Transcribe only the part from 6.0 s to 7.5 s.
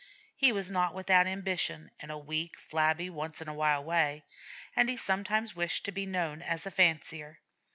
known as a fancier.